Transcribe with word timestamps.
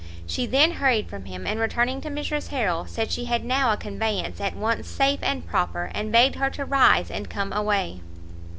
She 0.25 0.47
then 0.47 0.71
hurried 0.71 1.11
from 1.11 1.25
him, 1.25 1.45
and 1.45 1.59
returning 1.59 2.01
to 2.01 2.09
Mrs 2.09 2.47
Harrel, 2.47 2.87
said 2.87 3.11
she 3.11 3.25
had 3.25 3.45
now 3.45 3.71
a 3.71 3.77
conveyance 3.77 4.41
at 4.41 4.55
once 4.55 4.87
safe 4.87 5.19
and 5.21 5.45
proper, 5.45 5.91
and 5.93 6.11
begged 6.11 6.37
her 6.37 6.49
to 6.49 6.65
rise 6.65 7.11
and 7.11 7.29
come 7.29 7.53
away. 7.53 8.01